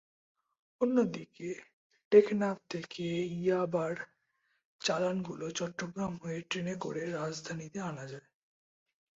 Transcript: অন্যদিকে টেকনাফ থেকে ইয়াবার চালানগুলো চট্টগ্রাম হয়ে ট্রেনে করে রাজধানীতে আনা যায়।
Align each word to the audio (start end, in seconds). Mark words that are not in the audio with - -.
অন্যদিকে 0.81 1.49
টেকনাফ 2.11 2.57
থেকে 2.69 3.05
ইয়াবার 3.37 3.93
চালানগুলো 4.81 5.45
চট্টগ্রাম 5.51 6.13
হয়ে 6.17 6.39
ট্রেনে 6.49 6.75
করে 6.75 7.01
রাজধানীতে 7.11 7.79
আনা 7.81 8.05
যায়। 8.07 8.27